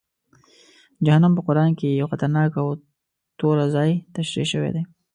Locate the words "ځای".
3.75-3.89